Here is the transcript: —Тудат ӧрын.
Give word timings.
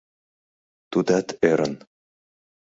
—Тудат 0.91 1.27
ӧрын. 1.49 1.73